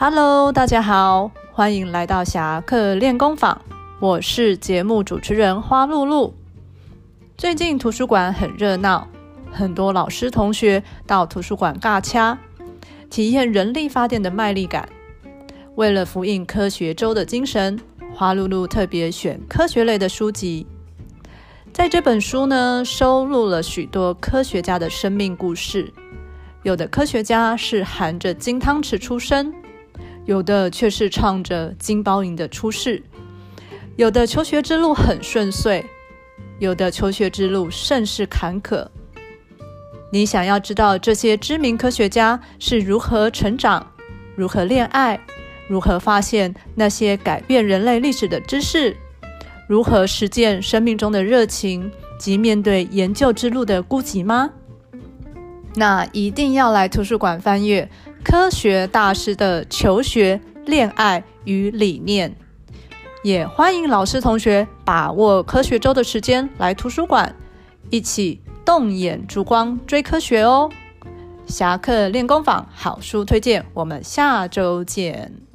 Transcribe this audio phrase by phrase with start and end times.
[0.00, 3.60] Hello，大家好，欢迎来到侠客练功坊，
[3.98, 6.32] 我是节目主持人花露露。
[7.36, 9.08] 最近图书馆很热闹，
[9.50, 12.38] 很多老师同学到图书馆尬掐，
[13.10, 14.88] 体验人力发电的卖力感。
[15.74, 17.80] 为了呼应科学周的精神，
[18.14, 20.64] 花露露特别选科学类的书籍。
[21.72, 25.92] 在这本书呢，收录了许多科学家的生命故事。
[26.62, 29.52] 有的科学家是含着金汤匙出生。
[30.28, 33.02] 有的却是唱着金包银的出世，
[33.96, 35.82] 有的求学之路很顺遂，
[36.58, 38.86] 有的求学之路甚是坎坷。
[40.12, 43.90] 你想要知道这些知名科学家是如何成长、
[44.36, 45.18] 如何恋爱、
[45.66, 48.94] 如何发现那些改变人类历史的知识、
[49.66, 54.50] 如何实践生命中的热情及面对研究之路的孤寂吗？
[55.74, 57.90] 那一定要来图书馆翻阅。
[58.30, 62.36] 科学大师的求学、恋爱与理念，
[63.22, 67.34] 也欢迎老师同学把握科学周的时间来图书馆，
[67.88, 70.70] 一起动眼烛光追科学哦！
[71.46, 75.47] 侠客练功坊好书推荐，我们下周见。